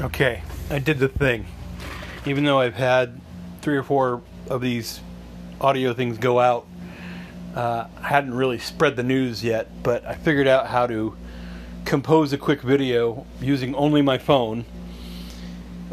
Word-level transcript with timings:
Okay, 0.00 0.42
I 0.70 0.80
did 0.80 0.98
the 0.98 1.06
thing. 1.06 1.46
Even 2.26 2.44
though 2.44 2.58
I've 2.58 2.74
had 2.74 3.20
three 3.62 3.76
or 3.76 3.84
four 3.84 4.22
of 4.48 4.60
these 4.60 5.00
audio 5.60 5.94
things 5.94 6.18
go 6.18 6.40
out, 6.40 6.66
uh, 7.54 7.86
I 7.96 8.08
hadn't 8.08 8.34
really 8.34 8.58
spread 8.58 8.96
the 8.96 9.04
news 9.04 9.44
yet, 9.44 9.68
but 9.84 10.04
I 10.04 10.14
figured 10.14 10.48
out 10.48 10.66
how 10.66 10.88
to 10.88 11.16
compose 11.84 12.32
a 12.32 12.38
quick 12.38 12.60
video 12.62 13.24
using 13.40 13.72
only 13.76 14.02
my 14.02 14.18
phone 14.18 14.64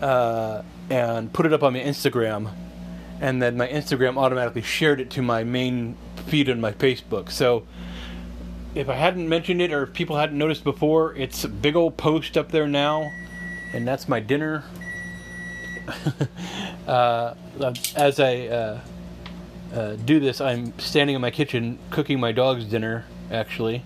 uh, 0.01 0.63
and 0.89 1.31
put 1.31 1.45
it 1.45 1.53
up 1.53 1.61
on 1.61 1.73
my 1.73 1.79
Instagram. 1.81 2.51
And 3.19 3.39
then 3.39 3.55
my 3.55 3.67
Instagram 3.67 4.17
automatically 4.17 4.63
shared 4.63 4.99
it 4.99 5.11
to 5.11 5.21
my 5.21 5.43
main 5.43 5.95
feed 6.25 6.49
on 6.49 6.59
my 6.59 6.71
Facebook. 6.71 7.29
So 7.29 7.67
if 8.73 8.89
I 8.89 8.95
hadn't 8.95 9.29
mentioned 9.29 9.61
it 9.61 9.71
or 9.71 9.83
if 9.83 9.93
people 9.93 10.17
hadn't 10.17 10.39
noticed 10.39 10.63
before, 10.63 11.15
it's 11.15 11.43
a 11.43 11.49
big 11.49 11.75
old 11.75 11.97
post 11.97 12.35
up 12.35 12.51
there 12.51 12.67
now 12.67 13.07
and 13.73 13.87
that's 13.87 14.07
my 14.07 14.19
dinner. 14.19 14.63
uh, 16.87 17.33
as 17.95 18.19
I 18.19 18.47
uh, 18.47 18.79
uh, 19.73 19.95
do 19.95 20.19
this, 20.19 20.41
I'm 20.41 20.77
standing 20.79 21.15
in 21.15 21.21
my 21.21 21.31
kitchen 21.31 21.79
cooking 21.89 22.19
my 22.19 22.31
dog's 22.31 22.65
dinner, 22.65 23.05
actually, 23.31 23.83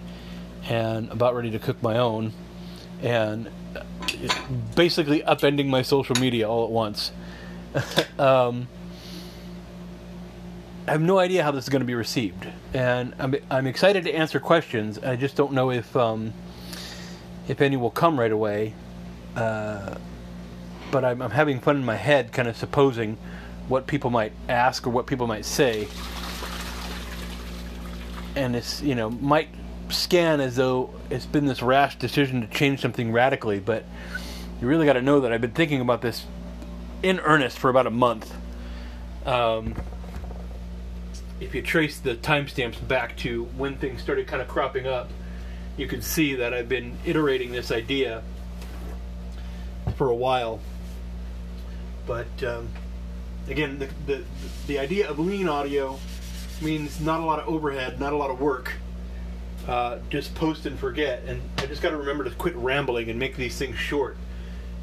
and 0.67 1.09
about 1.11 1.35
ready 1.35 1.51
to 1.51 1.59
cook 1.59 1.81
my 1.81 1.97
own, 1.97 2.33
and 3.01 3.49
basically 4.75 5.21
upending 5.21 5.67
my 5.67 5.81
social 5.81 6.15
media 6.15 6.49
all 6.49 6.65
at 6.65 6.71
once. 6.71 7.11
um, 8.19 8.67
I 10.87 10.91
have 10.91 11.01
no 11.01 11.17
idea 11.17 11.43
how 11.43 11.51
this 11.51 11.65
is 11.65 11.69
going 11.69 11.81
to 11.81 11.85
be 11.85 11.95
received, 11.95 12.47
and 12.73 13.13
I'm 13.17 13.35
I'm 13.49 13.67
excited 13.67 14.03
to 14.03 14.13
answer 14.13 14.39
questions. 14.39 14.99
I 14.99 15.15
just 15.15 15.35
don't 15.35 15.53
know 15.53 15.71
if 15.71 15.95
um, 15.95 16.33
if 17.47 17.59
any 17.61 17.75
will 17.75 17.91
come 17.91 18.19
right 18.19 18.31
away. 18.31 18.73
Uh, 19.35 19.95
but 20.91 21.03
I'm, 21.03 21.21
I'm, 21.21 21.31
having 21.31 21.59
fun 21.59 21.77
in 21.77 21.85
my 21.85 21.95
head, 21.95 22.31
kind 22.31 22.47
of 22.47 22.55
supposing 22.55 23.17
what 23.67 23.87
people 23.87 24.09
might 24.09 24.31
ask 24.47 24.87
or 24.87 24.91
what 24.91 25.07
people 25.07 25.27
might 25.27 25.45
say, 25.45 25.87
and 28.35 28.55
it's 28.55 28.81
you 28.81 28.95
know 28.95 29.09
might 29.09 29.49
scan 29.89 30.39
as 30.39 30.55
though 30.55 30.93
it's 31.09 31.25
been 31.25 31.45
this 31.45 31.61
rash 31.61 31.97
decision 31.97 32.41
to 32.41 32.47
change 32.47 32.81
something 32.81 33.11
radically, 33.11 33.59
but 33.59 33.83
you 34.61 34.67
really 34.67 34.85
got 34.85 34.93
to 34.93 35.01
know 35.01 35.19
that 35.21 35.33
I've 35.33 35.41
been 35.41 35.51
thinking 35.51 35.81
about 35.81 36.01
this 36.01 36.25
in 37.03 37.19
earnest 37.19 37.59
for 37.59 37.69
about 37.69 37.87
a 37.87 37.91
month. 37.91 38.33
Um, 39.25 39.75
if 41.39 41.53
you 41.53 41.61
trace 41.61 41.99
the 41.99 42.15
timestamps 42.15 42.85
back 42.87 43.17
to 43.17 43.45
when 43.57 43.77
things 43.77 44.01
started 44.01 44.27
kind 44.27 44.41
of 44.41 44.47
cropping 44.47 44.87
up, 44.87 45.09
you 45.77 45.87
can 45.87 46.01
see 46.01 46.35
that 46.35 46.53
I've 46.53 46.69
been 46.69 46.97
iterating 47.05 47.51
this 47.51 47.71
idea 47.71 48.23
for 49.95 50.09
a 50.09 50.15
while. 50.15 50.59
But 52.05 52.43
um, 52.43 52.69
again, 53.49 53.79
the, 53.79 53.89
the 54.05 54.23
the 54.67 54.79
idea 54.79 55.09
of 55.09 55.19
lean 55.19 55.47
audio 55.47 55.99
means 56.61 57.01
not 57.01 57.19
a 57.19 57.25
lot 57.25 57.39
of 57.39 57.47
overhead, 57.47 57.99
not 57.99 58.13
a 58.13 58.17
lot 58.17 58.29
of 58.29 58.39
work. 58.39 58.73
Uh, 59.67 59.97
just 60.09 60.35
post 60.35 60.67
and 60.67 60.77
forget, 60.77 61.23
and 61.25 61.41
I 61.57 61.65
just 61.65 61.81
got 61.81 61.89
to 61.89 61.97
remember 61.97 62.23
to 62.23 62.29
quit 62.31 62.55
rambling 62.55 63.09
and 63.09 63.17
make 63.17 63.35
these 63.35 63.57
things 63.57 63.77
short. 63.77 64.15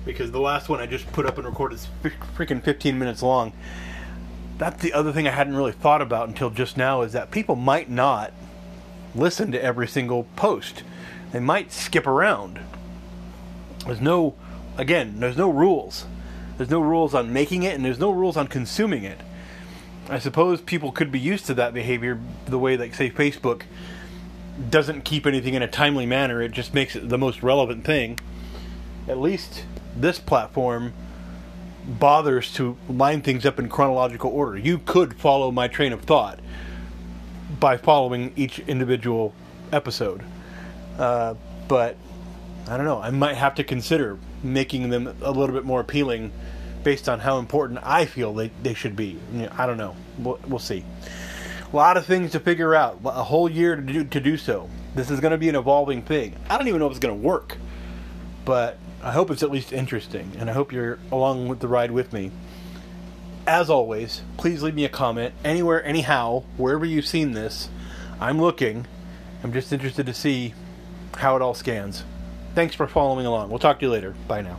Because 0.05 0.33
the 0.33 0.41
last 0.41 0.69
one 0.69 0.81
I 0.81 0.87
just 0.87 1.11
put 1.13 1.25
up 1.25 1.39
and 1.39 1.47
recorded 1.47 1.77
is 1.77 1.89
freaking 2.37 2.61
15 2.61 2.99
minutes 2.99 3.23
long. 3.23 3.53
That's 4.59 4.83
the 4.83 4.93
other 4.93 5.13
thing 5.13 5.29
I 5.29 5.31
hadn't 5.31 5.55
really 5.55 5.73
thought 5.73 6.03
about 6.03 6.29
until 6.29 6.51
just 6.51 6.77
now 6.77 7.03
is 7.03 7.13
that 7.13 7.31
people 7.31 7.55
might 7.55 7.89
not 7.89 8.33
listen 9.15 9.53
to 9.53 9.63
every 9.63 9.87
single 9.87 10.25
post. 10.35 10.83
They 11.31 11.39
might 11.39 11.71
skip 11.71 12.07
around. 12.07 12.59
There's 13.87 14.01
no 14.01 14.35
again, 14.77 15.21
there's 15.21 15.37
no 15.37 15.51
rules. 15.51 16.07
There's 16.57 16.71
no 16.71 16.81
rules 16.81 17.15
on 17.15 17.33
making 17.33 17.63
it, 17.63 17.75
and 17.75 17.85
there's 17.85 17.99
no 17.99 18.11
rules 18.11 18.37
on 18.37 18.47
consuming 18.47 19.05
it. 19.05 19.19
I 20.09 20.19
suppose 20.19 20.61
people 20.61 20.93
could 20.93 21.11
be 21.11 21.21
used 21.21 21.47
to 21.47 21.55
that 21.55 21.75
behavior 21.75 22.21
the 22.47 22.59
way, 22.59 22.77
like, 22.77 22.95
say, 22.95 23.11
Facebook 23.11 23.63
doesn't 24.69 25.03
keep 25.05 25.27
anything 25.27 25.55
in 25.55 25.63
a 25.63 25.69
timely 25.69 26.07
manner, 26.07 26.43
it 26.43 26.53
just 26.53 26.75
makes 26.75 26.95
it 26.95 27.09
the 27.09 27.19
most 27.19 27.43
relevant 27.43 27.85
thing. 27.85 28.19
At 29.09 29.19
least 29.19 29.65
this 29.97 30.19
platform 30.19 30.93
bothers 31.87 32.53
to 32.55 32.77
line 32.89 33.23
things 33.23 33.45
up 33.45 33.59
in 33.59 33.69
chronological 33.69 34.31
order. 34.31 34.57
You 34.57 34.79
could 34.79 35.15
follow 35.15 35.51
my 35.51 35.69
train 35.69 35.93
of 35.93 36.03
thought 36.03 36.39
by 37.59 37.77
following 37.77 38.33
each 38.37 38.61
individual 38.61 39.35
episode. 39.73 40.23
Uh, 40.99 41.35
but 41.67 41.97
I 42.69 42.77
don't 42.77 42.87
know, 42.87 43.01
I 43.01 43.11
might 43.11 43.37
have 43.37 43.57
to 43.57 43.65
consider 43.65 44.19
making 44.43 44.91
them 44.91 45.15
a 45.23 45.31
little 45.31 45.55
bit 45.55 45.65
more 45.65 45.81
appealing 45.81 46.33
based 46.85 47.09
on 47.09 47.21
how 47.21 47.39
important 47.39 47.81
I 47.83 48.07
feel 48.07 48.33
they, 48.35 48.51
they 48.63 48.75
should 48.75 48.97
be. 48.97 49.19
I 49.57 49.67
don't 49.67 49.77
know. 49.77 49.95
We'll, 50.19 50.39
we'll 50.47 50.59
see. 50.59 50.85
A 51.73 51.77
lot 51.77 51.97
of 51.97 52.07
things 52.07 52.33
to 52.33 52.41
figure 52.41 52.75
out. 52.75 53.01
A 53.05 53.23
whole 53.23 53.49
year 53.49 53.77
to 53.77 53.83
do, 53.83 54.05
to 54.05 54.21
do 54.21 54.37
so. 54.37 54.69
This 54.95 55.11
is 55.11 55.21
going 55.21 55.31
to 55.31 55.39
be 55.39 55.49
an 55.49 55.57
evolving 55.57 56.03
thing. 56.03 56.35
I 56.51 56.59
don't 56.59 56.69
even 56.69 56.81
know 56.81 56.87
if 56.87 56.93
it's 56.93 56.99
going 56.99 57.19
to 57.19 57.27
work, 57.27 57.57
but 58.45 58.79
I 59.03 59.13
hope 59.13 59.31
it's 59.31 59.43
at 59.43 59.51
least 59.51 59.73
interesting, 59.73 60.33
and 60.39 60.51
I 60.51 60.53
hope 60.53 60.73
you're 60.73 60.99
along 61.11 61.49
with 61.49 61.61
the 61.61 61.69
ride 61.69 61.91
with 61.91 62.13
me. 62.13 62.31
As 63.47 63.71
always, 63.71 64.23
please 64.37 64.63
leave 64.63 64.75
me 64.75 64.85
a 64.85 64.89
comment 64.89 65.35
anywhere, 65.45 65.85
anyhow, 65.85 66.45
wherever 66.57 66.85
you've 66.85 67.07
seen 67.07 67.33
this. 67.33 67.69
I'm 68.21 68.41
looking. 68.41 68.87
I'm 69.43 69.53
just 69.53 69.73
interested 69.73 70.07
to 70.07 70.15
see 70.15 70.55
how 71.17 71.37
it 71.37 71.43
all 71.43 71.55
scans. 71.55 72.05
Thanks 72.55 72.75
for 72.75 72.87
following 72.87 73.27
along. 73.27 73.49
We'll 73.51 73.59
talk 73.59 73.79
to 73.81 73.87
you 73.87 73.91
later. 73.91 74.15
Bye 74.29 74.43
now. 74.43 74.59